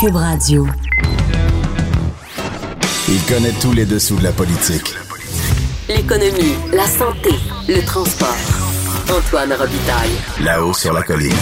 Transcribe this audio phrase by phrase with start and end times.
[0.00, 0.64] Cube Radio.
[3.08, 4.94] Il connaît tous les dessous de la politique.
[5.88, 7.30] L'économie, la santé,
[7.66, 8.36] le transport.
[9.10, 10.44] Antoine Robitaille.
[10.44, 11.32] Là-haut sur la colline.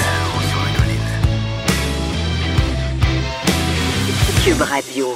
[4.43, 5.09] Cube Radio.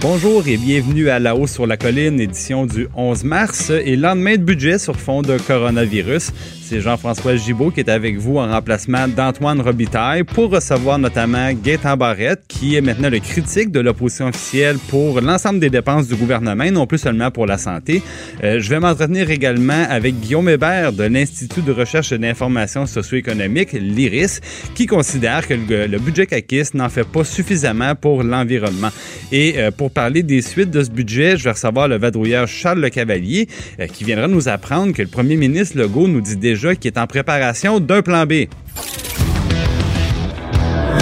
[0.00, 4.36] Bonjour et bienvenue à La Haut sur la colline, édition du 11 mars et lendemain
[4.36, 6.32] de budget sur fond de coronavirus.
[6.64, 11.96] C'est Jean-François Gibault qui est avec vous en remplacement d'Antoine Robitaille pour recevoir notamment Gaétan
[11.96, 16.70] Barrette, qui est maintenant le critique de l'opposition officielle pour l'ensemble des dépenses du gouvernement,
[16.70, 18.00] non plus seulement pour la santé.
[18.42, 23.72] Euh, je vais m'entretenir également avec Guillaume Hébert de l'Institut de recherche et d'information socio-économique,
[23.72, 24.40] l'IRIS,
[24.74, 28.90] qui considère que le, budget CAQIS n'en fait pas suffisamment pour l'environnement.
[29.32, 32.80] Et euh, pour parler des suites de ce budget, je vais recevoir le vadrouilleur Charles
[32.80, 33.48] Le Cavalier,
[33.80, 36.98] euh, qui viendra nous apprendre que le premier ministre Legault nous dit déjà qu'il est
[36.98, 38.46] en préparation d'un plan B.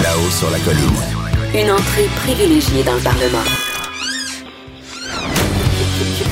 [0.03, 0.97] Là-haut sur la colline.
[1.53, 3.43] Une entrée privilégiée dans le Parlement.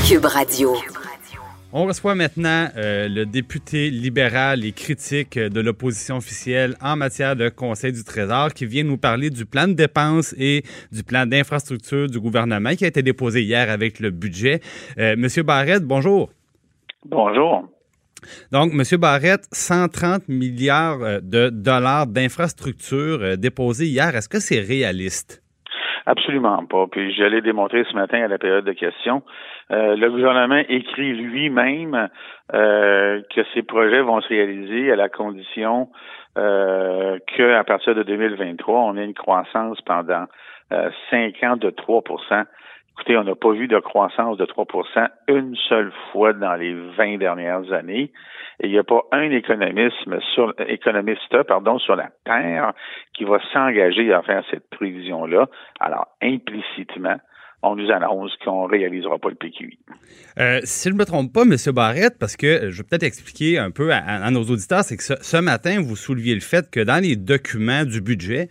[0.08, 0.76] Cube Radio.
[1.72, 7.50] On reçoit maintenant euh, le député libéral et critique de l'opposition officielle en matière de
[7.50, 12.08] Conseil du Trésor qui vient nous parler du plan de dépenses et du plan d'infrastructure
[12.08, 14.62] du gouvernement qui a été déposé hier avec le budget.
[14.98, 16.31] Euh, Monsieur Barrette, bonjour.
[17.06, 17.70] Bonjour.
[18.52, 18.83] Donc, M.
[18.99, 24.16] Barrette, 130 milliards euh, de dollars d'infrastructures euh, déposés hier.
[24.16, 25.44] Est-ce que c'est réaliste?
[26.05, 26.88] Absolument pas.
[26.91, 29.22] Puis je l'ai démontré ce matin à la période de questions.
[29.72, 32.09] Euh, le gouvernement écrit lui-même
[32.52, 35.89] que ces projets vont se réaliser à la condition
[36.33, 40.25] qu'à partir de 2023, on ait une croissance pendant
[41.11, 42.02] cinq ans de 3
[43.00, 44.66] Écoutez, on n'a pas vu de croissance de 3
[45.30, 48.11] une seule fois dans les 20 dernières années.
[48.59, 49.95] Et il n'y a pas un économiste
[50.33, 50.53] sur,
[51.95, 52.73] la Terre
[53.16, 55.47] qui va s'engager à faire cette prévision-là.
[55.80, 57.16] Alors, implicitement,
[57.64, 59.79] on nous annonce qu'on ne réalisera pas le PQI.
[60.38, 61.56] Euh, si je ne me trompe pas, M.
[61.74, 65.03] Barrette, parce que je vais peut-être expliquer un peu à, à nos auditeurs, c'est que
[65.03, 68.50] ce, ce matin, vous souleviez le fait que dans les documents du budget,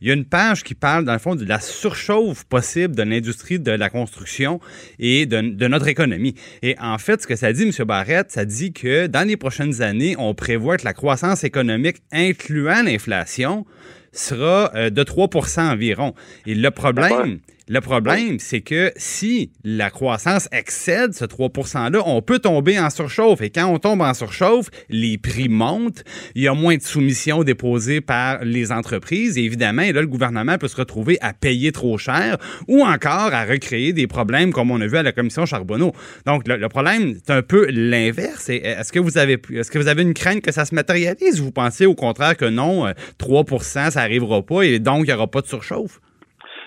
[0.00, 3.02] il y a une page qui parle, dans le fond, de la surchauffe possible de
[3.02, 4.60] l'industrie de la construction
[4.98, 6.34] et de, notre économie.
[6.62, 7.72] Et en fait, ce que ça dit, M.
[7.86, 12.82] Barrette, ça dit que dans les prochaines années, on prévoit que la croissance économique, incluant
[12.82, 13.66] l'inflation,
[14.12, 16.14] sera euh, de 3% environ.
[16.46, 17.38] Et le problème,
[17.70, 22.90] le problème, c'est que si la croissance excède ce 3 %-là, on peut tomber en
[22.90, 23.42] surchauffe.
[23.42, 26.02] Et quand on tombe en surchauffe, les prix montent,
[26.34, 29.38] il y a moins de soumissions déposées par les entreprises.
[29.38, 33.92] Et évidemment, le gouvernement peut se retrouver à payer trop cher ou encore à recréer
[33.92, 35.92] des problèmes comme on a vu à la commission Charbonneau.
[36.26, 38.48] Donc, le, problème, c'est un peu l'inverse.
[38.48, 41.40] Est-ce que vous avez est-ce que vous avez une crainte que ça se matérialise?
[41.40, 45.28] Vous pensez au contraire que non, 3% ça n'arrivera pas et donc il n'y aura
[45.28, 46.00] pas de surchauffe?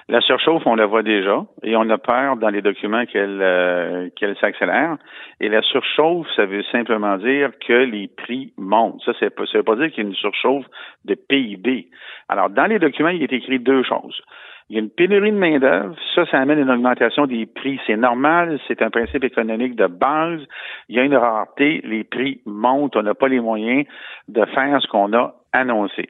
[0.09, 4.09] La surchauffe, on la voit déjà, et on a peur dans les documents qu'elle euh,
[4.15, 4.97] qu'elle s'accélère.
[5.39, 9.01] Et la surchauffe, ça veut simplement dire que les prix montent.
[9.05, 10.65] Ça, ça ne veut pas dire qu'il y a une surchauffe
[11.05, 11.87] de PIB.
[12.27, 14.21] Alors, dans les documents, il est écrit deux choses.
[14.69, 15.95] Il y a une pénurie de main-d'œuvre.
[16.15, 17.79] Ça, ça amène une augmentation des prix.
[17.85, 18.59] C'est normal.
[18.67, 20.41] C'est un principe économique de base.
[20.89, 21.81] Il y a une rareté.
[21.83, 22.95] Les prix montent.
[22.95, 23.85] On n'a pas les moyens
[24.29, 26.09] de faire ce qu'on a annoncé.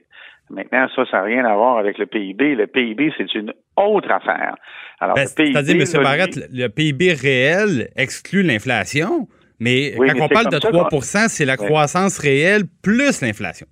[0.49, 2.55] Maintenant, ça, ça n'a rien à voir avec le PIB.
[2.55, 4.55] Le PIB, c'est une autre affaire.
[4.99, 6.03] Alors, ben, C'est-à-dire, M.
[6.03, 9.27] Barrette, le PIB réel exclut l'inflation,
[9.59, 13.67] mais oui, quand mais on parle de 3 ça, c'est la croissance réelle plus l'inflation.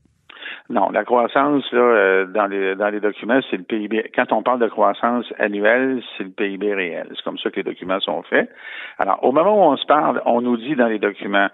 [0.71, 4.09] Non, la croissance là, euh, dans les dans les documents, c'est le PIB.
[4.15, 7.07] Quand on parle de croissance annuelle, c'est le PIB réel.
[7.09, 8.49] C'est comme ça que les documents sont faits.
[8.97, 11.49] Alors, au moment où on se parle, on nous dit dans les documents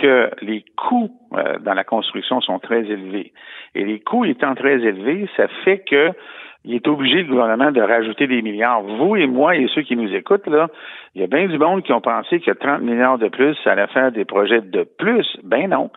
[0.00, 3.32] que les coûts euh, dans la construction sont très élevés.
[3.74, 6.12] Et les coûts étant très élevés, ça fait que
[6.66, 8.82] il est obligé, le gouvernement, de rajouter des milliards.
[8.82, 10.68] Vous et moi et ceux qui nous écoutent, là,
[11.16, 13.72] il y a bien du monde qui ont pensé que 30 milliards de plus, ça
[13.72, 15.26] allait faire des projets de plus.
[15.42, 15.90] Ben non.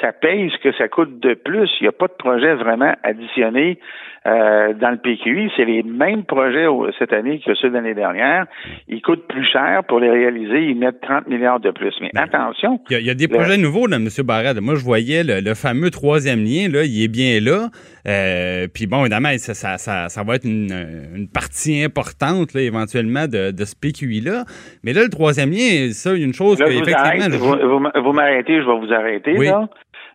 [0.00, 1.68] Ça paye ce que ça coûte de plus.
[1.80, 3.78] Il n'y a pas de projet vraiment additionné
[4.24, 5.50] euh, dans le PQI.
[5.56, 6.66] C'est les mêmes projets
[6.98, 8.46] cette année que ceux de l'année dernière.
[8.88, 10.62] Ils coûtent plus cher pour les réaliser.
[10.70, 11.92] Ils mettent 30 milliards de plus.
[12.00, 12.80] Mais attention.
[12.88, 14.08] Il y a, il y a des projets nouveaux, là, M.
[14.24, 14.58] Barrette.
[14.60, 17.68] Moi, je voyais le, le, fameux troisième lien, là, il est bien là.
[18.08, 20.72] Euh, puis bon, évidemment, ça, ça, ça, ça va être une,
[21.14, 24.44] une, partie importante, là, éventuellement, de, de ce PQI-là.
[24.84, 26.94] Mais là, le troisième lien, ça, il y a une chose là, que, vous.
[26.94, 29.46] Arrête, vous, vous, vous m'arrêtez, je vais vous arrêter, oui.
[29.46, 29.68] là.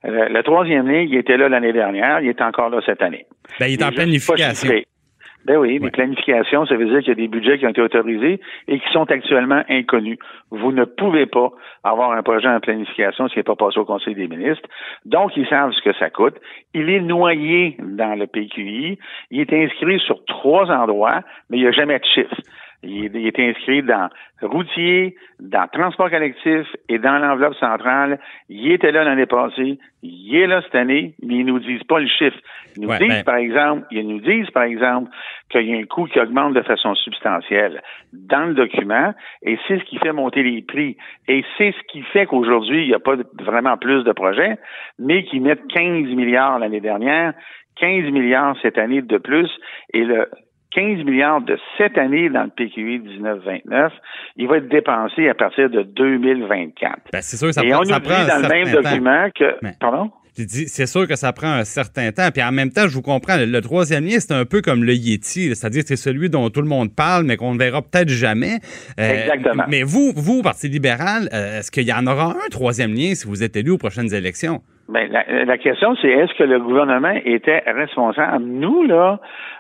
[0.03, 3.25] Le, le, troisième lien, il était là l'année dernière, il est encore là cette année.
[3.59, 4.69] Ben, il est, en planification.
[5.47, 7.81] Ben oui, mais planification, ça veut dire qu'il y a des budgets qui ont été
[7.81, 10.17] autorisés et qui sont actuellement inconnus.
[10.51, 11.51] Vous ne pouvez pas
[11.85, 14.67] avoir un projet en planification qui n'est pas passé au Conseil des ministres.
[15.05, 16.35] Donc, ils savent ce que ça coûte.
[16.73, 18.99] Il est noyé dans le PQI.
[19.31, 22.35] Il est inscrit sur trois endroits, mais il n'y a jamais de chiffre.
[22.83, 24.07] Il, est inscrit dans
[24.41, 28.19] routier, dans transport collectif et dans l'enveloppe centrale.
[28.49, 31.99] Il était là l'année passée, il est là cette année, mais ils nous disent pas
[31.99, 32.37] le chiffre.
[32.75, 35.09] Ils nous disent, ben par exemple, ils nous disent, par exemple,
[35.49, 37.81] qu'il y a un coût qui augmente de façon substantielle
[38.13, 40.97] dans le document, et c'est ce qui fait monter les prix.
[41.27, 44.57] Et c'est ce qui fait qu'aujourd'hui, il n'y a pas vraiment plus de projets,
[44.99, 47.33] mais qui mettent 15 milliards l'année dernière,
[47.77, 49.49] 15 milliards cette année de plus,
[49.93, 50.29] et le
[50.77, 53.89] 15 milliards de cette année dans le PQI 19-29,
[54.35, 56.99] il va être dépensé à partir de 2024.
[57.11, 58.81] Ben, c'est sûr que ça Et prend, on ça prend un dans le même certain
[58.83, 58.89] temps.
[58.89, 59.55] document que...
[59.63, 60.11] Mais- Pardon?
[60.35, 62.29] C'est sûr que ça prend un certain temps.
[62.31, 64.93] Puis en même temps, je vous comprends, le, troisième lien, c'est un peu comme le
[64.93, 68.09] Yeti, c'est-à-dire que c'est celui dont tout le monde parle, mais qu'on ne verra peut-être
[68.09, 68.59] jamais.
[68.99, 69.63] Euh, Exactement.
[69.67, 73.25] Mais vous, vous, Parti libéral, euh, est-ce qu'il y en aura un troisième lien si
[73.25, 74.61] vous êtes élu aux prochaines élections?
[74.89, 78.45] Ben, la, la question, c'est est-ce que le gouvernement était responsable?
[78.45, 79.19] Nous, là,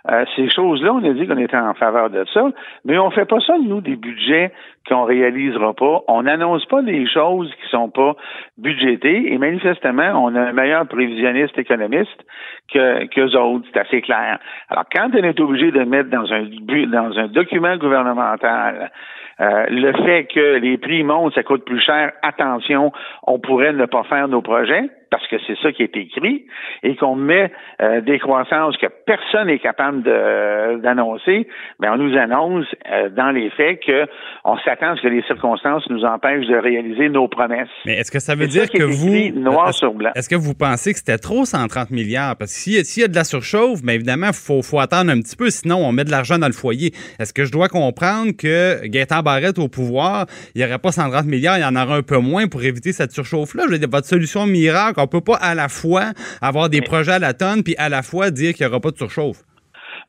[0.09, 2.49] euh, ces choses-là, on a dit qu'on était en faveur de ça,
[2.85, 4.53] mais on fait pas ça, nous, des budgets
[4.87, 6.01] qu'on réalisera pas.
[6.07, 8.15] On n'annonce pas des choses qui sont pas
[8.57, 12.25] budgétées, et manifestement, on a un meilleur prévisionniste économiste
[12.73, 14.39] que qu'eux autres, c'est assez clair.
[14.69, 16.43] Alors, quand on est obligé de mettre dans un
[16.87, 18.91] dans un document gouvernemental
[19.39, 22.91] euh, le fait que les prix montent, ça coûte plus cher, attention,
[23.23, 26.45] on pourrait ne pas faire nos projets, parce que c'est ça qui est écrit,
[26.83, 27.51] et qu'on met
[27.81, 31.47] euh, des croissances que personne n'est capable de- d'annoncer,
[31.79, 34.05] mais on nous annonce euh, dans les faits que
[34.45, 37.67] on s'attend à ce que les circonstances nous empêchent de réaliser nos promesses.
[37.85, 39.39] Mais est-ce que ça veut ça dire que vous.
[39.39, 40.11] noir est-ce- sur blanc.
[40.15, 42.35] Est-ce que vous pensez que c'était trop 130 milliards?
[42.35, 44.61] Parce que s'il y, a- s'il y a de la surchauffe, bien évidemment, il faut,
[44.61, 46.91] faut attendre un petit peu, sinon on met de l'argent dans le foyer.
[47.19, 50.25] Est-ce que je dois comprendre que Gaétan Barrette au pouvoir,
[50.55, 52.91] il n'y aurait pas 130 milliards, il y en aura un peu moins pour éviter
[52.91, 53.63] cette surchauffe-là?
[53.67, 56.11] Je veux dire, votre solution miracle, on peut pas à la fois
[56.41, 58.91] avoir des projets à la tonne puis à la fois dire qu'il n'y aura pas
[58.91, 59.43] de surchauffe.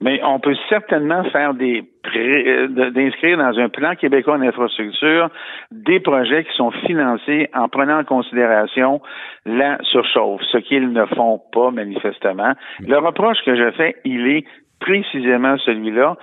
[0.00, 1.82] Mais on peut certainement faire des
[2.16, 5.28] euh, d'inscrire dans un plan québécois d'infrastructure
[5.72, 9.00] des projets qui sont financés en prenant en considération
[9.44, 12.52] la surchauffe, ce qu'ils ne font pas manifestement.
[12.80, 14.44] Le reproche que je fais, il est
[14.80, 16.16] précisément celui-là.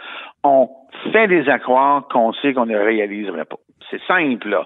[0.43, 0.69] On
[1.11, 3.57] fait des accords qu'on sait qu'on ne réaliserait pas.
[3.91, 4.57] C'est simple.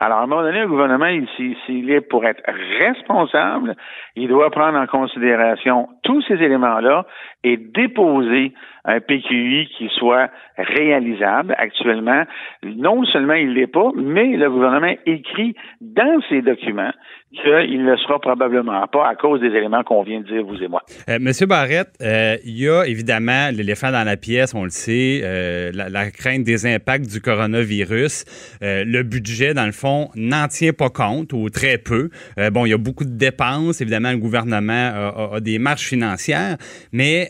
[0.00, 1.28] Alors, à un moment donné, le gouvernement, il-
[1.66, 2.42] s'il est pour être
[2.78, 3.74] responsable,
[4.14, 7.04] il doit prendre en considération tous ces éléments-là
[7.44, 8.52] et déposer
[8.84, 12.24] un PQI qui soit réalisable actuellement.
[12.62, 16.92] Non seulement il l'est pas, mais le gouvernement écrit dans ses documents
[17.32, 20.62] qu'il ne le sera probablement pas à cause des éléments qu'on vient de dire, vous
[20.62, 20.82] et moi.
[21.08, 25.20] Euh, Monsieur Barrette, euh, il y a évidemment l'éléphant dans la pièce, on le sait,
[25.22, 28.24] euh, la, crainte des impacts du coronavirus.
[28.62, 32.10] Le budget, dans le fond, n'en tient pas compte ou très peu.
[32.52, 33.80] Bon, il y a beaucoup de dépenses.
[33.80, 36.56] Évidemment, le gouvernement a, a- des marges financières,
[36.92, 37.28] mais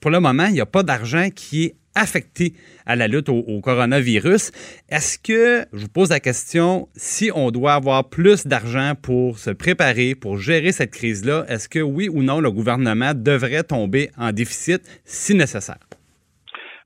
[0.00, 2.54] pour le moment, il n'y a pas d'argent qui est affecté
[2.86, 4.52] à la lutte au, au coronavirus.
[4.88, 9.50] Est-ce que, je vous pose la question, si on doit avoir plus d'argent pour se
[9.50, 14.32] préparer, pour gérer cette crise-là, est-ce que oui ou non, le gouvernement devrait tomber en
[14.32, 15.78] déficit si nécessaire?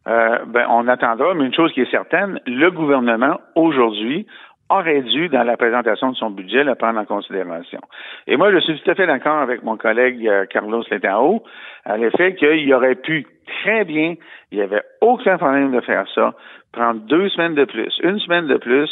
[0.06, 4.26] Euh, ben, on attendra, mais une chose qui est certaine, le gouvernement, aujourd'hui,
[4.70, 7.80] aurait dû, dans la présentation de son budget, le prendre en considération.
[8.26, 11.42] Et moi, je suis tout à fait d'accord avec mon collègue euh, Carlos Letao
[11.84, 13.26] à l'effet qu'il aurait pu
[13.62, 14.14] très bien,
[14.50, 16.34] il n'y avait aucun problème de faire ça,
[16.72, 18.90] prendre deux semaines de plus, une semaine de plus,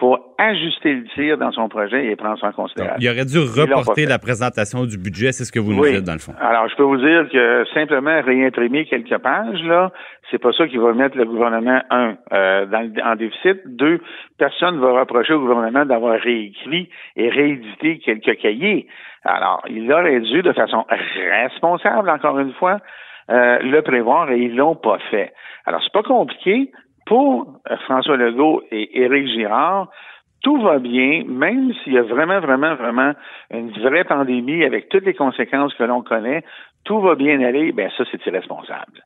[0.00, 2.96] pour ajuster le tir dans son projet et prendre ça en considération.
[2.98, 5.92] Il aurait dû reporter la présentation du budget, c'est ce que vous nous Oui.
[5.92, 6.32] dites dans le fond.
[6.40, 9.92] Alors, je peux vous dire que simplement réimprimer quelques pages, là,
[10.30, 13.58] c'est pas ça qui va mettre le gouvernement, un, euh, dans le- en déficit.
[13.66, 14.00] Deux,
[14.38, 18.86] personne ne va reprocher au gouvernement d'avoir réécrit et réédité quelques cahiers.
[19.24, 20.86] Alors, il aurait dû, de façon
[21.30, 22.78] responsable, encore une fois,
[23.30, 25.32] euh, le prévoir et ils l'ont pas fait.
[25.66, 26.72] Alors, c'est pas compliqué.
[27.10, 29.88] Pour François Legault et Éric Girard,
[30.44, 33.14] tout va bien, même s'il y a vraiment, vraiment, vraiment
[33.50, 36.44] une vraie pandémie avec toutes les conséquences que l'on connaît,
[36.84, 39.02] tout va bien aller, ben ça, c'est irresponsable.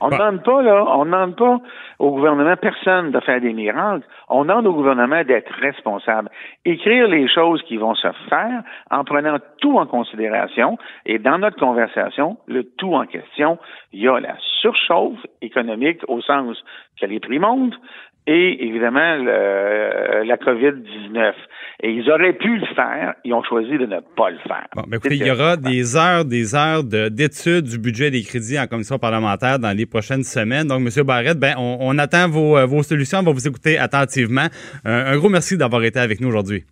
[0.00, 1.58] On ne demande pas, là, on ne demande pas
[1.98, 4.06] au gouvernement, personne de faire des miracles.
[4.28, 6.30] On demande au gouvernement d'être responsable.
[6.64, 10.78] Écrire les choses qui vont se faire en prenant tout en considération.
[11.06, 13.58] Et dans notre conversation, le tout en question,
[13.92, 16.62] il y a la surchauffe économique au sens
[17.00, 17.78] que les prix montent,
[18.26, 21.32] et évidemment le, la COVID-19.
[21.80, 24.66] Et ils auraient pu le faire, ils ont choisi de ne pas le faire.
[24.74, 28.58] Bon, ben écoutez, il y aura des heures, des heures d'études du budget des crédits
[28.58, 30.66] en commission parlementaire dans les prochaines semaines.
[30.66, 31.04] Donc, M.
[31.04, 34.46] Barrette, ben, on, on attend vos, vos, solutions, on va vous écouter attentivement.
[34.84, 36.64] Un, un gros merci d'avoir été avec nous aujourd'hui.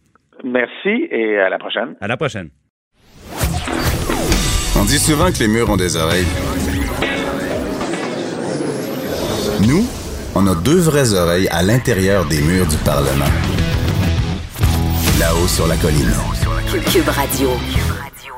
[0.44, 1.94] Merci et à la prochaine.
[2.00, 2.48] À la prochaine.
[4.78, 6.26] On dit souvent que les murs ont des oreilles.
[9.66, 10.05] Nous,
[10.38, 13.24] on a deux vraies oreilles à l'intérieur des murs du Parlement.
[15.18, 16.12] Là-haut sur la colline.
[16.92, 17.48] Cube Radio.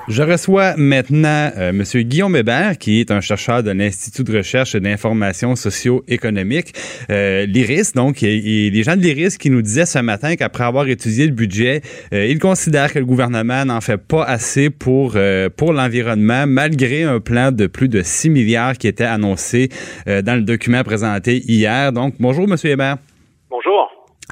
[0.09, 1.83] Je reçois maintenant euh, M.
[2.03, 6.73] Guillaume Hébert, qui est un chercheur de l'Institut de recherche d'information socio-économique,
[7.11, 7.93] euh, l'IRIS.
[7.95, 11.33] Donc, et, les gens de l'IRIS qui nous disaient ce matin qu'après avoir étudié le
[11.33, 11.83] budget,
[12.15, 17.03] euh, ils considèrent que le gouvernement n'en fait pas assez pour, euh, pour l'environnement, malgré
[17.03, 19.69] un plan de plus de 6 milliards qui était annoncé
[20.09, 21.93] euh, dans le document présenté hier.
[21.93, 22.57] Donc, bonjour, M.
[22.65, 22.97] Hébert.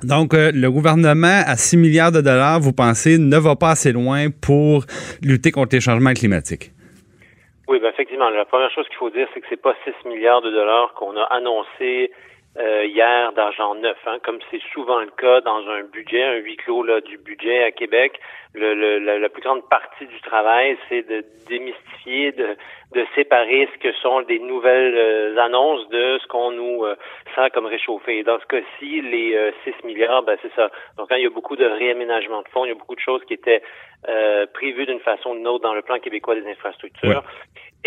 [0.02, 3.92] Donc, euh, le gouvernement à 6 milliards de dollars, vous pensez, ne va pas assez
[3.92, 4.84] loin pour
[5.22, 6.72] lutter contre les changements climatiques?
[7.66, 8.28] Oui, ben effectivement.
[8.28, 11.16] La première chose qu'il faut dire, c'est que c'est pas 6 milliards de dollars qu'on
[11.16, 12.12] a annoncé
[12.58, 16.56] euh, hier d'argent neuf, hein, comme c'est souvent le cas dans un budget, un huis
[16.56, 18.18] clos là, du budget à Québec.
[18.54, 22.56] Le, le, la, la, plus grande partie du travail, c'est de démystifier, de,
[22.94, 26.96] de séparer ce que sont des nouvelles euh, annonces de ce qu'on nous euh,
[27.34, 28.22] sent comme réchauffé.
[28.22, 30.70] Dans ce cas-ci, les 6 milliards, ben c'est ça.
[30.96, 33.00] Donc, quand il y a beaucoup de réaménagement de fonds, il y a beaucoup de
[33.00, 33.62] choses qui étaient
[34.54, 37.22] prévues d'une façon ou d'une autre dans le plan québécois des infrastructures.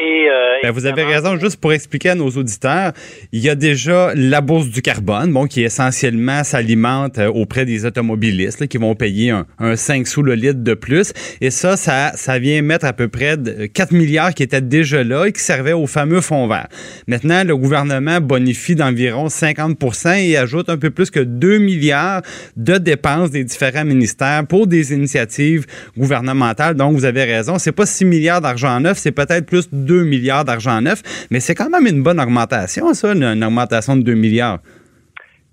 [0.02, 1.38] Et, euh, ben, vous avez raison.
[1.38, 2.94] Juste pour expliquer à nos auditeurs,
[3.32, 8.62] il y a déjà la bourse du carbone, bon, qui essentiellement s'alimente auprès des automobilistes
[8.62, 11.14] là, qui vont payer un, un, 5 sous le litre de plus.
[11.42, 13.36] Et ça, ça, ça vient mettre à peu près
[13.74, 16.68] 4 milliards qui étaient déjà là et qui servaient au fameux fonds vert.
[17.08, 22.22] Maintenant, le gouvernement bonifie d'environ 50% et ajoute un peu plus que 2 milliards
[22.56, 25.66] de dépenses des différents ministères pour des initiatives
[25.98, 26.76] gouvernementales.
[26.76, 27.60] Donc, vous avez raison.
[27.60, 31.56] C'est pas 6 milliards d'argent neuf, c'est peut-être plus 2 milliards d'argent neuf, mais c'est
[31.56, 34.60] quand même une bonne augmentation, ça, une, augmentation de 2 milliards.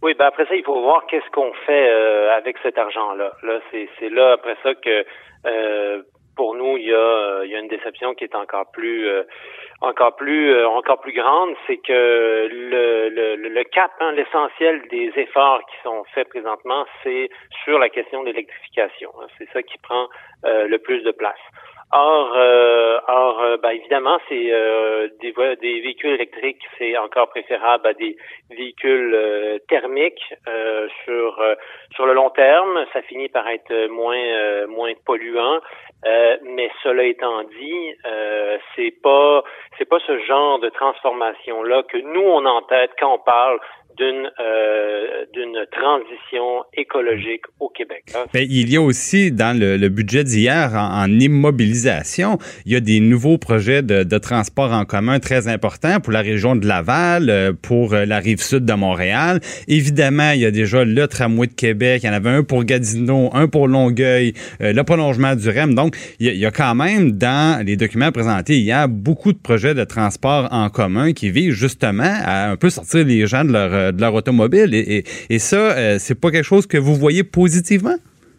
[0.02, 3.32] Oui, ben après ça, il faut voir qu'est-ce qu'on fait euh, avec cet argent-là.
[3.42, 5.04] Là, c'est là après ça que
[5.46, 6.02] euh,
[6.36, 9.22] pour nous, il y a, une déception qui est encore plus euh,
[9.80, 16.04] encore plus encore plus grande, c'est que le, cap, hein, l'essentiel des efforts qui sont
[16.14, 17.28] faits présentement, c'est
[17.64, 19.10] sur la question de l'électrification.
[19.20, 19.26] Hein.
[19.38, 20.08] C'est ça qui prend
[20.44, 21.40] le plus de place.
[21.92, 27.86] Or, euh, or euh, ben, évidemment, c'est euh, des, des véhicules électriques, c'est encore préférable
[27.86, 28.16] à des
[28.50, 31.40] véhicules euh, thermiques euh, sur
[31.94, 32.84] sur le long terme.
[32.92, 35.60] Ça finit par être moins moins polluant.
[36.04, 37.94] mais cela étant dit,
[38.74, 39.44] c'est pas
[39.78, 43.60] c'est pas ce genre de transformation là que nous on en tête quand on parle
[43.96, 48.04] d'une euh, d'une transition écologique au Québec.
[48.14, 48.24] Hein?
[48.34, 52.76] Mais il y a aussi dans le, le budget d'hier en, en, immobilisation, il y
[52.76, 56.66] a des nouveaux projets de, de, transport en commun très importants pour la région de
[56.66, 59.40] Laval, euh, pour euh, la rive sud de Montréal.
[59.68, 62.64] Évidemment, il y a déjà le tramway de Québec, il y en avait un pour
[62.64, 65.74] Gatineau, un pour Longueuil, euh, le prolongement du REM.
[65.74, 69.32] Donc, il y, a, il y, a, quand même dans les documents présentés hier beaucoup
[69.32, 73.44] de projets de transport en commun qui visent justement à un peu sortir les gens
[73.44, 74.74] de leur de leur automobile.
[74.74, 77.96] Et, et, ça, euh, c'est pas quelque chose que vous voyez positivement?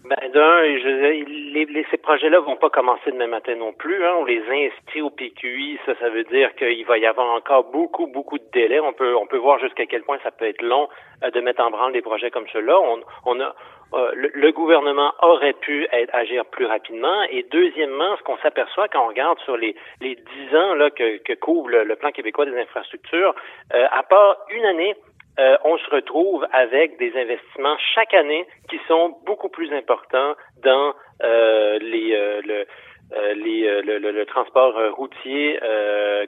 [0.09, 4.05] Ben, d'un, les, les, ces projets-là vont pas commencer demain matin non plus.
[4.05, 4.13] Hein.
[4.19, 5.79] On les inscrit au PQI.
[5.85, 8.79] Ça, ça veut dire qu'il va y avoir encore beaucoup, beaucoup de délais.
[8.79, 10.87] On peut, on peut voir jusqu'à quel point ça peut être long
[11.23, 12.79] euh, de mettre en branle des projets comme ceux-là.
[12.79, 13.55] On, on a,
[13.93, 17.23] euh, le, gouvernement aurait pu être, agir plus rapidement.
[17.31, 21.17] Et deuxièmement, ce qu'on s'aperçoit quand on regarde sur les, les 10 ans là, que,
[21.17, 23.33] que couvre le, le plan québécois des infrastructures,
[23.73, 24.95] euh, à part une année
[25.39, 30.93] euh, on se retrouve avec des investissements chaque année qui sont beaucoup plus importants dans
[31.23, 32.65] euh, les, euh, le,
[33.13, 35.59] euh, les, euh, le, le, le, transport routier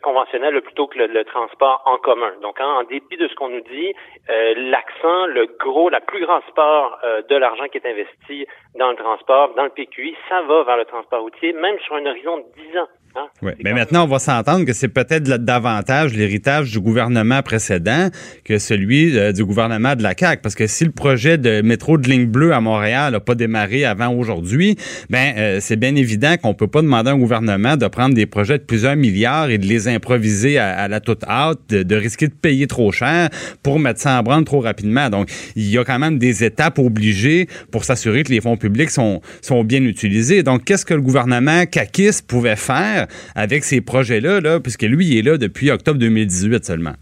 [0.03, 2.31] conventionnel plutôt que le, transport en commun.
[2.41, 3.93] Donc, en, en dépit de ce qu'on nous dit,
[4.27, 9.53] l'accent, le gros, la plus grande part de l'argent qui est investi dans le transport,
[9.55, 12.77] dans le PQI, ça va vers le transport routier, même sur un horizon de 10
[12.77, 12.87] ans.
[13.15, 13.25] Hein?
[13.41, 18.09] Oui, mais maintenant, on va s'entendre que c'est peut-être davantage l'héritage du gouvernement précédent
[18.43, 20.41] que celui euh, du gouvernement de la CAQ.
[20.43, 23.83] Parce que si le projet de métro de ligne bleue à Montréal n'a pas démarré
[23.83, 24.77] avant aujourd'hui,
[25.09, 28.27] ben euh, c'est bien évident qu'on peut pas demander à un gouvernement de prendre des
[28.27, 31.95] projets de plusieurs milliards et de les improviser à, à la toute hâte, de, de,
[31.95, 33.29] risquer de payer trop cher
[33.63, 35.09] pour mettre ça en branle trop rapidement.
[35.09, 38.91] Donc, il y a quand même des étapes obligées pour s'assurer que les fonds publics
[38.91, 40.43] sont, sont bien utilisés.
[40.43, 45.19] Donc, qu'est-ce que le gouvernement caquiste pouvait faire avec ces projets-là, là, puisque lui, il
[45.19, 46.93] est là depuis octobre 2018 seulement.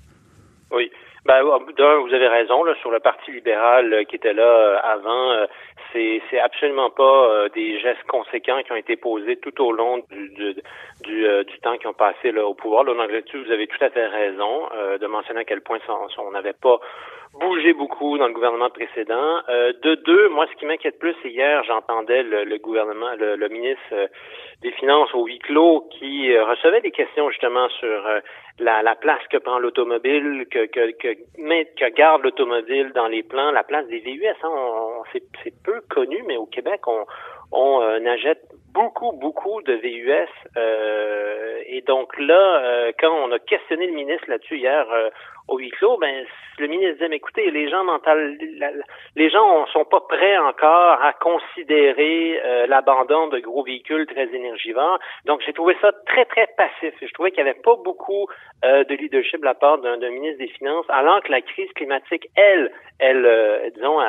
[0.71, 0.91] Oui.
[1.25, 1.43] Ben,
[1.77, 5.31] d'un, vous avez raison, là, sur le Parti libéral euh, qui était là euh, avant,
[5.31, 5.45] euh,
[5.91, 10.55] c'est, c'est absolument pas des gestes conséquents qui ont été posés tout au long du,
[11.61, 12.83] temps qu'ils ont passé au pouvoir.
[12.83, 14.67] Là, là-dessus, vous avez tout à fait raison
[14.99, 15.79] de mentionner à quel point
[16.17, 16.79] on n'avait pas
[17.33, 19.41] bougé beaucoup dans le gouvernement précédent.
[19.47, 24.09] de deux, moi, ce qui m'inquiète plus, c'est hier, j'entendais le, gouvernement, le, ministre
[24.61, 28.03] des Finances au huis clos qui recevait des questions justement sur
[28.59, 33.51] la, la place que prend l'automobile, que, que, que, que garde l'automobile dans les plans,
[33.51, 37.05] la place des VUS, hein, c'est peu connu, mais au Québec, on,
[37.51, 37.99] on euh,
[38.77, 40.29] beaucoup, beaucoup de VUS.
[40.55, 45.09] Euh, et donc là, euh, quand on a questionné le ministre là-dessus hier euh,
[45.47, 46.25] au huis clos, ben
[46.59, 48.37] le ministre disait, écoutez, les gens mental,
[49.15, 54.99] les gens sont pas prêts encore à considérer l'abandon de gros véhicules très énergivores.
[55.25, 56.93] Donc j'ai trouvé ça très, très passif.
[56.99, 58.27] Je trouvais qu'il n'y avait pas beaucoup
[58.63, 62.71] de leadership de la part d'un ministre des Finances, alors que la crise climatique, elle,
[62.99, 63.99] elle, disons,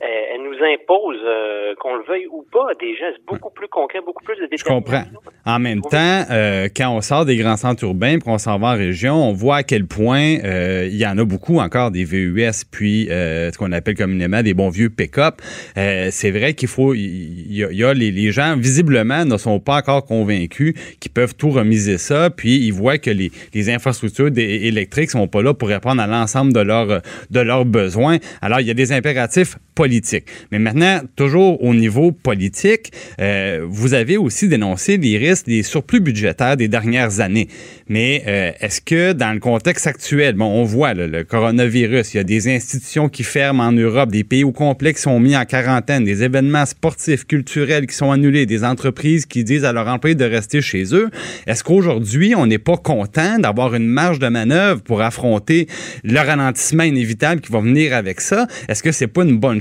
[0.00, 4.22] elle nous impose, euh, qu'on le veuille ou pas, des gestes beaucoup plus concrets, beaucoup
[4.22, 5.04] plus de Je comprends.
[5.46, 8.76] En même temps, euh, quand on sort des grands centres urbains, qu'on s'en va en
[8.76, 12.64] région, on voit à quel point euh, il y en a beaucoup encore des VUS,
[12.70, 15.36] puis ce qu'on appelle communément des bons vieux pick-up.
[15.74, 20.04] c'est vrai qu'il faut, il y, a, les, les, gens visiblement ne sont pas encore
[20.04, 25.28] convaincus qu'ils peuvent tout remiser ça, puis ils voient que les, les infrastructures électriques sont
[25.28, 27.00] pas là pour répondre à l'ensemble de leurs
[27.30, 28.18] de leurs besoins.
[28.42, 30.24] Alors il y a des impératifs politique.
[30.50, 32.90] Mais maintenant, toujours au niveau politique,
[33.20, 37.48] euh, vous avez aussi dénoncé les risques des surplus budgétaires des dernières années.
[37.88, 42.20] Mais euh, est-ce que dans le contexte actuel, bon, on voit le coronavirus, il y
[42.20, 45.44] a des institutions qui ferment en Europe, des pays au complet qui sont mis en
[45.44, 50.16] quarantaine, des événements sportifs, culturels qui sont annulés, des entreprises qui disent à leurs employés
[50.16, 51.10] de rester chez eux.
[51.46, 55.68] Est-ce qu'aujourd'hui, on n'est pas content d'avoir une marge de manœuvre pour affronter
[56.02, 58.46] le ralentissement inévitable qui va venir avec ça?
[58.68, 59.60] Est-ce que c'est pas une bonne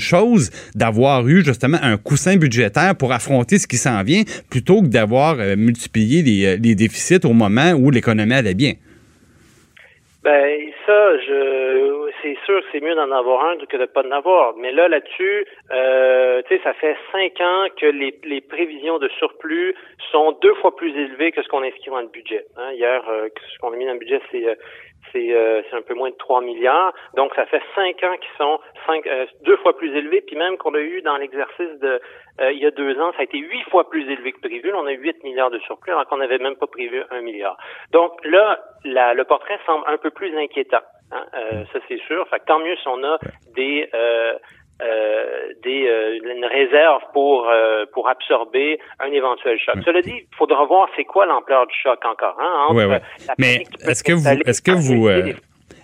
[0.75, 5.37] d'avoir eu justement un coussin budgétaire pour affronter ce qui s'en vient plutôt que d'avoir
[5.39, 8.73] euh, multiplié les, euh, les, déficits au moment où l'économie allait bien?
[10.25, 14.09] Ben ça, je c'est sûr que c'est mieux d'en avoir un que de pas en
[14.09, 14.55] avoir.
[14.57, 19.07] Mais là, là-dessus, euh, tu sais, ça fait cinq ans que les, les prévisions de
[19.19, 19.75] surplus
[20.11, 22.43] sont deux fois plus élevées que ce qu'on inscrit dans le budget.
[22.57, 22.71] Hein.
[22.73, 24.47] Hier, ce qu'on a mis dans le budget, c'est
[25.15, 26.93] euh, c'est un peu moins de 3 milliards.
[27.15, 30.57] Donc, ça fait 5 ans qui sont cinq, euh, deux fois plus élevés, puis même
[30.57, 31.99] qu'on a eu dans l'exercice de
[32.41, 34.73] euh, il y a deux ans, ça a été huit fois plus élevé que prévu.
[34.73, 37.57] on a 8 milliards de surplus, alors qu'on n'avait même pas prévu un milliard.
[37.91, 40.83] Donc là, la, le portrait semble un peu plus inquiétant.
[41.11, 41.25] Hein?
[41.71, 42.27] ça, c'est sûr.
[42.29, 43.19] Fait que tant mieux si on a
[43.55, 43.89] des
[44.81, 49.75] euh, des, euh, une réserve pour euh, pour absorber un éventuel choc.
[49.85, 52.37] Cela dit, il faudra voir c'est quoi l'ampleur du choc encore.
[52.41, 52.75] Hein,
[53.37, 55.07] Mais est-ce que vous est-ce que vous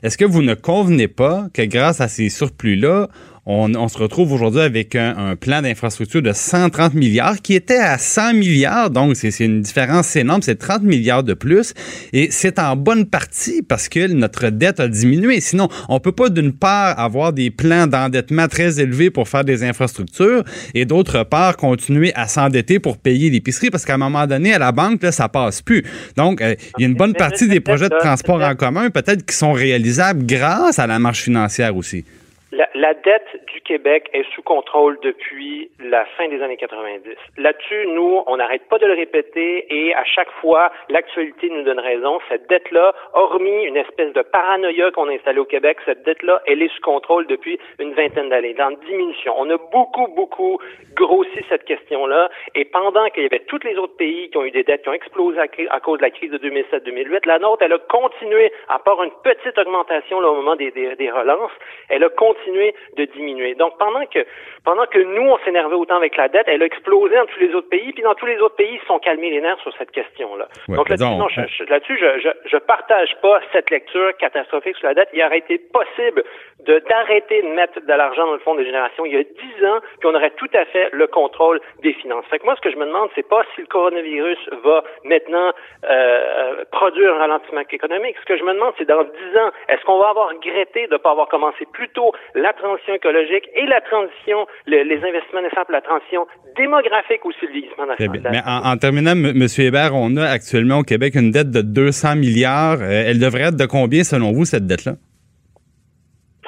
[0.04, 3.08] est-ce que vous ne convenez pas que grâce à ces surplus-là,
[3.46, 8.34] on, se retrouve aujourd'hui avec un, plan d'infrastructure de 130 milliards qui était à 100
[8.36, 11.74] milliards, donc c'est une différence énorme, c'est 30 milliards de plus,
[12.14, 15.42] et c'est en bonne partie parce que notre dette a diminué.
[15.42, 19.64] Sinon, on peut pas d'une part avoir des plans d'endettement très élevés pour faire des
[19.64, 20.44] infrastructures
[20.76, 24.60] et d'autre part continuer à s'endetter pour payer l'épicerie parce qu'à un moment donné, à
[24.60, 25.84] la banque, là, ça passe plus.
[26.16, 29.26] Donc, euh, il y a une bonne partie des projets de transport en commun peut-être
[29.26, 32.06] qui sont réalisables grâce à la marche financière aussi.
[32.54, 37.16] La, la, dette du Québec est sous contrôle depuis la fin des années 90.
[37.38, 41.80] Là-dessus, nous, on n'arrête pas de le répéter et à chaque fois, l'actualité nous donne
[41.80, 42.20] raison.
[42.28, 46.62] Cette dette-là, hormis une espèce de paranoïa qu'on a installée au Québec, cette dette-là, elle
[46.62, 49.34] est sous contrôle depuis une vingtaine d'années, dans diminution.
[49.38, 50.60] On a beaucoup, beaucoup
[50.98, 54.52] grossi cette question-là et pendant qu'il y avait tous les autres pays qui ont eu
[54.52, 57.72] des dettes qui ont explosé à, cause de la crise de 2007-2008, la nôtre, elle
[57.72, 61.52] a continué, à part une petite augmentation là, au moment des, des, des relances,
[61.88, 63.56] elle a continué continuer de diminuer.
[63.56, 64.26] Donc pendant que
[64.64, 67.54] pendant que nous on s'énervait autant avec la dette, elle a explosé dans tous les
[67.54, 69.74] autres pays, puis dans tous les autres pays ils se sont calmés les nerfs sur
[69.78, 70.48] cette question-là.
[70.68, 75.10] Donc là-dessus, là-dessus, je, je, je partage pas cette lecture catastrophique sur la dette.
[75.14, 76.24] Il aurait été possible
[76.66, 79.66] de d'arrêter de mettre de l'argent dans le fonds de génération il y a dix
[79.66, 82.26] ans, qu'on aurait tout à fait le contrôle des finances.
[82.30, 85.52] Fait que moi, ce que je me demande, c'est pas si le coronavirus va maintenant
[85.90, 88.16] euh, produire un ralentissement économique.
[88.22, 90.94] Ce que je me demande, c'est dans dix ans, est-ce qu'on va avoir regretté de
[90.94, 95.66] ne pas avoir commencé plus tôt la transition écologique et la transition, les investissements nécessaires
[95.66, 97.86] pour la transition démographique aussi, le vieillissement
[98.32, 99.48] Mais en, terminant, M.
[99.58, 102.82] Hébert, on a actuellement au Québec une dette de 200 milliards.
[102.82, 104.94] Euh, elle devrait être de combien, selon vous, cette dette-là?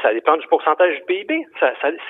[0.02, 1.46] Ça dépend du pourcentage du PIB.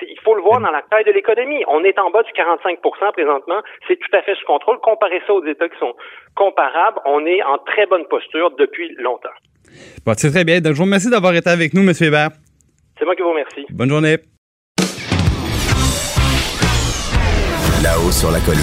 [0.02, 1.62] il faut le voir dans la taille de l'économie.
[1.68, 3.60] On est en bas du 45% présentement.
[3.86, 4.78] C'est tout à fait sous contrôle.
[4.80, 5.94] Comparez ça aux États qui sont
[6.34, 6.98] comparables.
[7.04, 9.36] On est en très bonne posture depuis longtemps.
[10.04, 10.60] Bon, c'est très bien.
[10.60, 11.92] Donc, je vous remercie d'avoir été avec nous, M.
[12.00, 12.30] Hébert.
[12.98, 13.66] C'est moi qui vous remercie.
[13.70, 14.18] Bonne journée.
[17.82, 18.62] Là-haut sur la colline.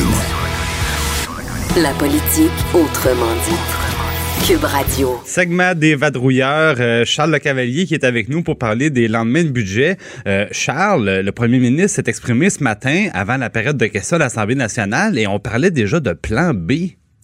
[1.77, 4.47] La politique autrement dit.
[4.47, 5.19] Cube Radio.
[5.25, 9.43] Segment des vadrouilleurs, euh, Charles Le Cavalier qui est avec nous pour parler des lendemains
[9.43, 9.97] de budget.
[10.25, 14.19] Euh, Charles, le premier ministre s'est exprimé ce matin avant la période de questions à
[14.19, 16.71] l'Assemblée nationale et on parlait déjà de plan B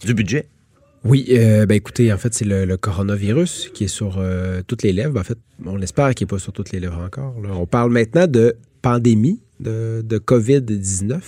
[0.06, 0.48] du budget.
[1.04, 4.94] Oui, euh, ben écoutez, en fait, c'est le, coronavirus qui est sur euh, toutes les
[4.94, 5.20] lèvres.
[5.20, 7.36] En fait, on espère qu'il n'est pas sur toutes les lèvres encore.
[7.50, 11.20] On parle maintenant de pandémie de, de COVID-19.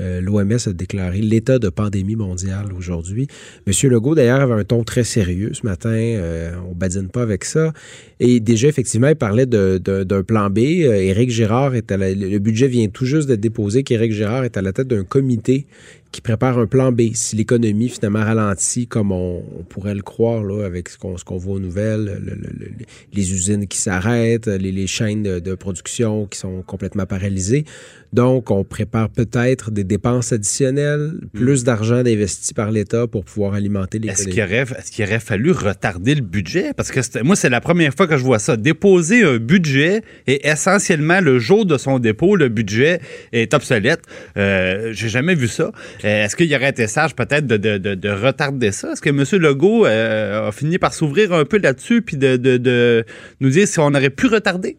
[0.00, 3.28] Euh, L'OMS a déclaré l'état de pandémie mondiale aujourd'hui.
[3.66, 5.90] Monsieur Legault, d'ailleurs, avait un ton très sérieux ce matin.
[5.90, 7.72] Euh, on badine pas avec ça.
[8.18, 10.58] Et déjà, effectivement, il parlait d'un plan B.
[10.58, 14.62] Éric Girard est à le budget vient tout juste d'être déposé, qu'Éric Girard est à
[14.62, 15.66] la tête d'un comité
[16.14, 20.44] qui prépare un plan B si l'économie finalement ralentit comme on, on pourrait le croire
[20.44, 22.70] là, avec ce qu'on voit aux nouvelles, le- le- le-
[23.12, 27.64] les usines qui s'arrêtent, les, les chaînes de, de production qui sont complètement paralysées.
[28.12, 33.98] Donc, on prépare peut-être des dépenses additionnelles, plus d'argent d'investi par l'État pour pouvoir alimenter
[33.98, 34.32] Est-ce l'économie.
[34.34, 36.74] qu'il aurait, est-ce qu'il aurait fallu retarder le budget?
[36.76, 38.56] Parce que moi, c'est la première fois que je vois ça.
[38.56, 43.00] Déposer un budget et essentiellement, le jour de son dépôt, le budget
[43.32, 44.02] est obsolète.
[44.36, 45.72] Euh, J'ai jamais vu ça.
[46.04, 48.92] Euh, Est-ce qu'il aurait été sage peut-être de, de- de- de retarder ça?
[48.92, 49.24] Est-ce que M.
[49.42, 53.04] Legault euh, a fini par s'ouvrir un peu là-dessus puis de,
[53.40, 54.76] nous dire si on aurait pu retarder?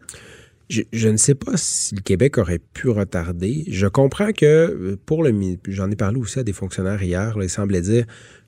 [0.69, 3.65] Je, ne sais pas si le Québec aurait pu retarder.
[3.69, 5.31] Je comprends que euh, pour le
[5.67, 8.05] j'en ai parlé aussi à des fonctionnaires hier, là, ils semblaient dire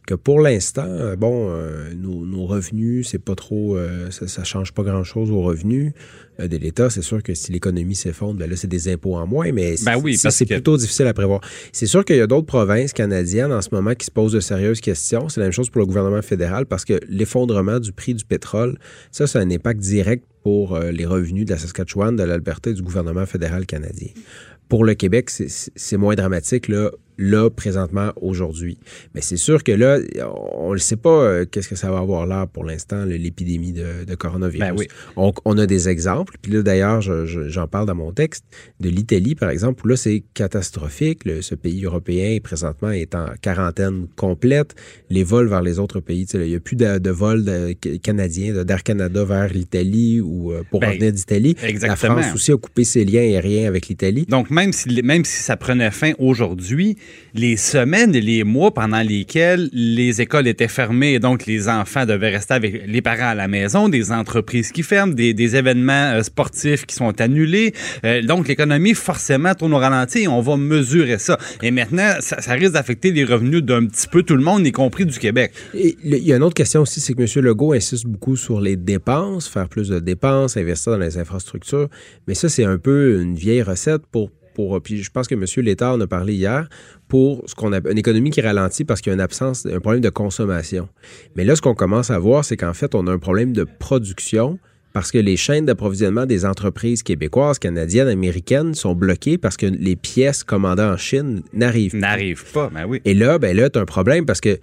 [0.08, 4.44] que pour l'instant, euh, bon, euh, nos, nos revenus, c'est pas trop, euh, ça, ça
[4.46, 5.92] change pas grand-chose aux revenus
[6.40, 6.90] euh, de l'État.
[6.90, 9.98] C'est sûr que si l'économie s'effondre, ben là, c'est des impôts en moins, mais Ben
[10.02, 11.42] oui, ça, c'est que- plutôt difficile à prévoir.
[11.74, 14.40] C'est sûr qu'il y a d'autres provinces canadiennes en ce moment qui se posent de
[14.40, 15.28] sérieuses questions.
[15.30, 18.78] C'est la même chose pour le gouvernement fédéral parce que l'effondrement du prix du pétrole,
[19.12, 22.82] ça, c'est un impact direct pour les revenus de la Saskatchewan, de l'Alberta et du
[22.82, 24.08] gouvernement fédéral canadien.
[24.70, 28.78] Pour le Québec, c'est moins dramatique là, là présentement, aujourd'hui.
[29.16, 29.98] Mais c'est sûr que là,
[30.56, 34.04] on ne sait pas euh, qu'est-ce que ça va avoir là pour l'instant, l'épidémie de,
[34.06, 34.60] de coronavirus.
[34.68, 34.88] Ben oui.
[35.16, 36.36] on, on a des exemples.
[36.42, 38.46] Puis là, d'ailleurs, je- je- j'en parle dans mon texte
[38.80, 41.26] de l'Italie, par exemple, où là, c'est catastrophique.
[41.26, 44.76] Le- ce pays européen, présentement, est en quarantaine complète.
[45.10, 47.44] Les vols vers les autres pays, il n'y a plus de, de vols
[48.04, 51.56] canadiens, d'Air Canada vers l'Italie ou euh, pour Ben, revenir d'Italie.
[51.82, 54.26] La France aussi a coupé ses liens aériens avec l'Italie.
[54.28, 56.98] Donc, même si, même si ça prenait fin aujourd'hui,
[57.34, 62.06] les semaines et les mois pendant lesquels les écoles étaient fermées et donc les enfants
[62.06, 66.24] devaient rester avec les parents à la maison, des entreprises qui ferment, des, événements euh,
[66.24, 67.74] sportifs qui sont annulés.
[68.04, 71.38] Euh, donc, l'économie, forcément, tourne au ralenti et on va mesurer ça.
[71.62, 75.06] Et maintenant, ça, risque d'affecter les revenus d'un petit peu tout le monde, y compris
[75.06, 75.54] du Québec.
[75.74, 77.46] Il y a une autre question aussi, c'est que M.
[77.46, 81.88] Legault insiste beaucoup sur les dépenses, faire plus de dépenses, investir dans les infrastructures.
[82.28, 84.32] Mais ça, c'est un peu une vieille recette pour.
[84.58, 85.46] Pour puis je pense que M.
[85.64, 86.68] Létard en a parlé hier
[87.08, 89.80] pour ce qu'on a une économie qui ralentit parce qu'il y a une absence, un
[89.80, 90.90] problème de consommation.
[91.36, 93.66] Mais là, ce qu'on commence à voir, c'est qu'en fait, on a un problème de
[93.66, 94.58] production
[94.94, 99.96] parce que les chaînes d'approvisionnement des entreprises québécoises, canadiennes, américaines sont bloquées parce que les
[99.96, 101.98] pièces commandées en Chine n'arrivent pas.
[101.98, 103.00] N'arrive pas, ben oui.
[103.06, 104.58] Et là, ben là, as un problème parce que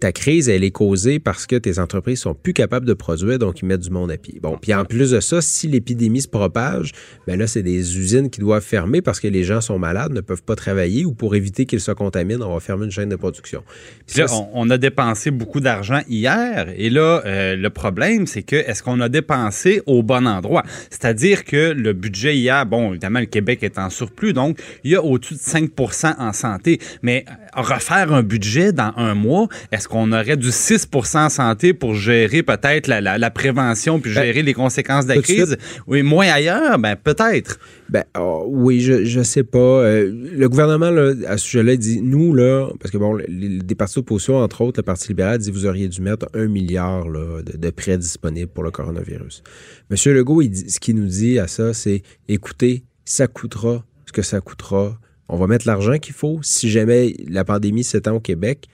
[0.00, 3.60] ta crise, elle est causée parce que tes entreprises sont plus capables de produire, donc
[3.60, 4.38] ils mettent du monde à pied.
[4.42, 6.92] Bon, puis en plus de ça, si l'épidémie se propage,
[7.26, 10.20] ben là, c'est des usines qui doivent fermer parce que les gens sont malades, ne
[10.20, 13.16] peuvent pas travailler ou pour éviter qu'ils se contaminent, on va fermer une chaîne de
[13.16, 13.62] production.
[13.66, 16.72] Puis Puis là, ça, c'est- on, on a dépensé beaucoup d'argent hier.
[16.76, 20.64] Et là, euh, le problème, c'est que est-ce qu'on a dépensé au bon endroit?
[20.90, 24.96] C'est-à-dire que le budget hier, bon, évidemment, le Québec est en surplus, donc il y
[24.96, 26.80] a au-dessus de 5% en santé.
[27.02, 31.94] Mais refaire un budget dans un mois, est-ce qu'on aurait du 6% en santé pour
[31.94, 35.56] gérer peut-être la, la- la prévention puis Ben, gérer les conséquences de la crise?
[35.86, 37.58] Oui, moins ailleurs, ben peut-être.
[37.90, 39.58] Ben, oh, oui, je, je sais pas.
[39.58, 43.74] Euh, le gouvernement, là, à ce sujet-là, dit, nous, là, parce que bon, les, des
[43.74, 47.42] partis d'opposition, entre autres, le Parti libéral dit, vous auriez dû mettre un milliard là,
[47.42, 49.42] de, de prêts disponibles pour le coronavirus.
[49.90, 54.12] Monsieur Legault, il dit- ce qu'il nous dit à ça, c'est, écoutez, ça coûtera ce
[54.12, 54.98] que ça coûtera.
[55.30, 56.40] On va mettre l'argent qu'il faut.
[56.42, 58.64] Si jamais la pandémie s'étend au Québec,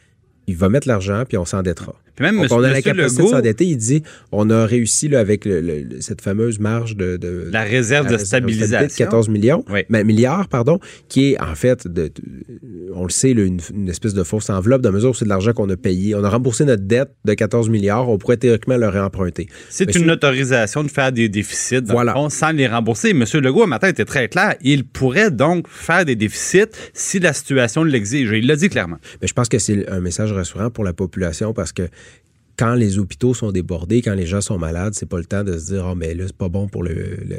[0.47, 1.95] il va mettre l'argent, puis on s'endettera.
[2.17, 3.65] Puis même on a la capacité Legault, de s'endetter.
[3.67, 7.17] Il dit, on a réussi là, avec le- le- cette fameuse marge de...
[7.17, 8.87] de la réserve la de stabilisation.
[8.87, 9.81] de 14 millions, Oui.
[9.91, 12.13] ben, milliards, pardon, qui est en fait, de, de-
[12.95, 15.25] on le sait, là, une, une espèce de fausse enveloppe, dans la mesure où c'est
[15.25, 16.15] de l'argent qu'on a payé.
[16.15, 19.49] On a remboursé notre dette de 14 milliards, on pourrait théoriquement le réemprunter.
[19.69, 22.13] C'est Monsieur- une autorisation de faire des déficits dans Voilà.
[22.13, 23.11] le fond, sans les rembourser.
[23.11, 23.25] M.
[23.43, 24.55] Legault, un matin, était très clair.
[24.63, 28.31] Il pourrait donc faire des déficits si la situation l'exige.
[28.33, 28.99] Il l'a dit clairement.
[29.21, 31.83] Mais je pense que c'est un message rassurant pour la population parce que
[32.57, 35.59] quand les hôpitaux sont débordés, quand les gens sont malades, c'est pas le temps de
[35.59, 37.39] se dire, oh, mais là, c'est pas bon pour le, le,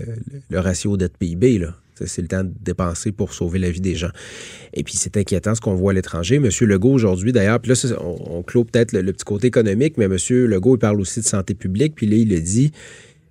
[0.50, 1.76] le ratio dette-PIB, là.
[2.06, 4.10] C'est le temps de dépenser pour sauver la vie des gens.
[4.74, 6.40] Et puis, c'est inquiétant ce qu'on voit à l'étranger.
[6.40, 10.10] Monsieur Legault, aujourd'hui, d'ailleurs, puis là, on, clôt peut-être le, le, petit côté économique, mais
[10.10, 11.96] Monsieur Legault, il parle aussi de santé publique.
[11.96, 12.74] Puis là, il a dit,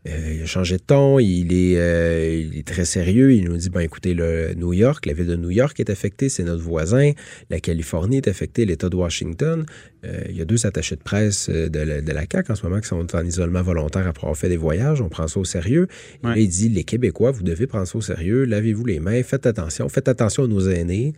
[0.06, 3.32] il a changé de ton, il est, euh, il est très sérieux.
[3.32, 6.28] Il nous dit, ben écoutez, le New York, la ville de New York est affectée,
[6.28, 7.12] c'est notre voisin.
[7.48, 9.64] La Californie est affectée, l'État de Washington.
[10.04, 12.66] Euh, il y a deux attachés de presse de la, de la CAQ en ce
[12.66, 15.00] moment qui sont en isolement volontaire après avoir fait des voyages.
[15.00, 15.88] On prend ça au sérieux.
[16.36, 18.44] Et il dit, les Québécois, vous devez prendre ça au sérieux.
[18.44, 21.14] Lavez-vous les mains, faites attention, faites attention à nos aînés.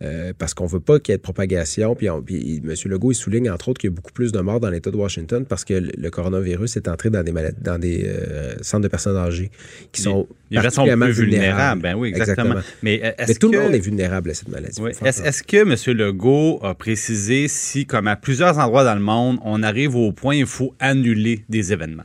[0.00, 1.96] Euh, parce qu'on veut pas qu'il y ait de propagation.
[1.96, 2.72] Puis, on, puis, M.
[2.84, 4.96] Legault, il souligne, entre autres, qu'il y a beaucoup plus de morts dans l'État de
[4.96, 8.84] Washington parce que le, le coronavirus est entré dans des, malades, dans des euh, centres
[8.84, 9.50] de personnes âgées
[9.90, 11.82] qui sont les particulièrement plus vulnérables.
[11.82, 12.58] Ben oui, exactement.
[12.58, 12.76] exactement.
[12.82, 13.56] Mais, Mais, tout que...
[13.56, 14.80] le monde est vulnérable à cette maladie.
[14.80, 14.92] Oui.
[15.04, 15.96] Est-ce est que M.
[15.96, 20.36] Legault a précisé si, comme à plusieurs endroits dans le monde, on arrive au point
[20.36, 22.04] où il faut annuler des événements?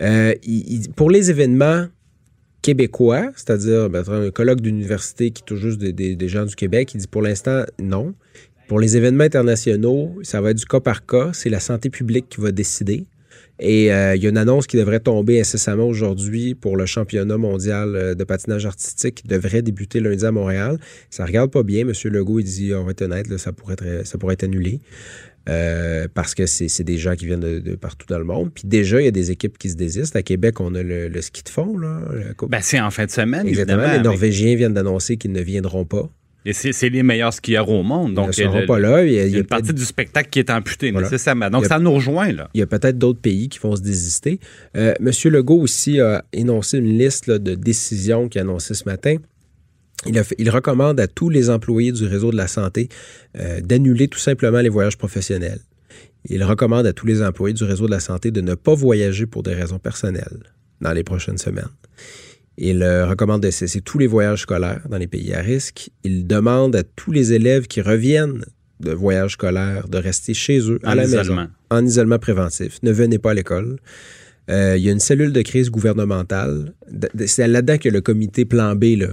[0.00, 1.86] Euh, il, il, pour les événements,
[2.62, 7.08] québécois, c'est-à-dire ben, un colloque d'université qui touche juste des, gens du Québec, il dit
[7.08, 8.14] pour l'instant non.
[8.68, 11.30] Pour les événements internationaux, ça va être du cas par cas.
[11.34, 13.04] C'est la santé publique qui va décider.
[13.58, 17.36] Et euh, il y a une annonce qui devrait tomber incessamment aujourd'hui pour le championnat
[17.36, 20.78] mondial euh, de patinage artistique qui devrait débuter lundi à Montréal.
[21.10, 21.84] Ça regarde pas bien.
[21.84, 24.80] Monsieur Legault, il dit, on va être honnête, ça, pourrait être, ça pourrait être annulé.
[25.48, 28.50] Euh, parce que c'est des gens qui viennent de, de, partout dans le monde.
[28.54, 30.14] Puis déjà, il y a des équipes qui se désistent.
[30.14, 31.76] À Québec, on a le, le ski de fond.
[31.76, 32.00] Là,
[32.48, 33.82] ben, c'est en fin de semaine, Exactement.
[33.82, 33.98] évidemment.
[33.98, 36.08] Les Norvégiens viennent d'annoncer qu'ils ne viendront pas.
[36.44, 38.14] Et c'est les meilleurs skieurs au monde.
[38.14, 39.04] Donc, ils ne seront pas là.
[39.04, 41.06] Il y a, il y a une partie du spectacle qui est amputée voilà.
[41.06, 41.50] nécessairement.
[41.50, 42.32] Donc, ça nous rejoint.
[42.32, 42.50] Là.
[42.54, 44.40] Il y a peut-être d'autres pays qui vont se désister.
[44.76, 48.84] Euh, Monsieur Legault aussi a énoncé une liste là, de décisions qu'il a annoncées ce
[48.86, 49.16] matin.
[50.06, 52.88] Il, a fait, il, recommande à tous les employés du réseau de la santé
[53.38, 55.60] euh, d'annuler tout simplement les voyages professionnels.
[56.28, 59.26] Il recommande à tous les employés du réseau de la santé de ne pas voyager
[59.26, 60.42] pour des raisons personnelles
[60.80, 61.70] dans les prochaines semaines.
[62.58, 65.90] Il recommande de cesser tous les voyages scolaires dans les pays à risque.
[66.04, 68.44] Il demande à tous les élèves qui reviennent
[68.82, 71.34] de voyages scolaires de rester chez eux, en à la isolement.
[71.36, 72.78] maison, en isolement préventif.
[72.82, 73.78] Ne venez pas à l'école.
[74.50, 76.74] Euh, il y a une cellule de crise gouvernementale.
[77.26, 79.06] C'est là-dedans que le comité plan B là,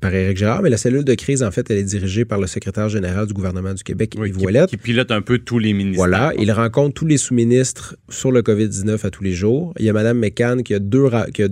[0.00, 2.46] par Éric Gérard, mais la cellule de crise, en fait, elle est dirigée par le
[2.46, 5.98] secrétaire général du gouvernement du Québec, oui, Yves qui, pilote un peu tous les ministères.
[5.98, 9.74] Voilà, il rencontre tous les sous-ministres sur le COVID-19 à tous les jours.
[9.78, 11.48] Il y a Mme McCann qui a, deux, qui a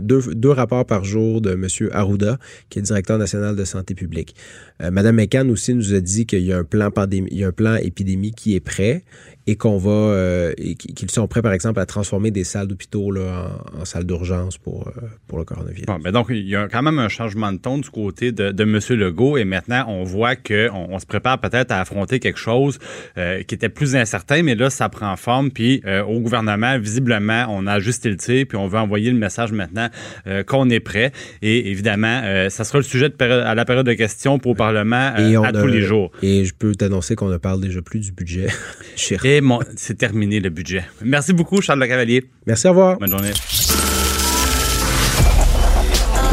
[0.00, 1.66] deux, deux, rapports par jour de M.
[1.92, 2.38] Arruda,
[2.70, 4.34] qui est directeur national de santé publique.
[4.82, 7.44] Euh, Mme McCann aussi nous a dit qu'il y a un plan pandémie, il y
[7.44, 9.02] a un plan épidémie qui est prêt
[9.46, 13.80] et qu'on va euh, qu'ils sont prêts par exemple à transformer des salles d'hôpitaux en,
[13.80, 15.86] en salles d'urgence pour euh, pour le coronavirus.
[15.86, 18.50] Bon, ben donc il y a quand même un changement de ton du côté de,
[18.50, 18.78] de M.
[18.98, 22.78] Legault et maintenant on voit que on, se prépare peut-être à affronter quelque chose
[23.18, 27.46] euh, qui était plus incertain mais là ça prend forme puis euh, au gouvernement visiblement
[27.50, 29.88] on a ajusté le tir puis on veut envoyer le message maintenant
[30.26, 31.12] euh, qu'on est prêt
[31.42, 35.16] et évidemment ça sera le sujet de à la période de questions pour le Parlement
[35.16, 36.10] et à tous les jours.
[36.22, 38.46] Et je peux t'annoncer qu'on ne parle déjà plus du budget.
[39.24, 39.40] et
[39.76, 40.84] c'est terminé le budget.
[41.02, 42.24] Merci beaucoup, Charles Le Cavalier.
[42.46, 42.98] Merci, au revoir.
[42.98, 43.32] Bonne journée.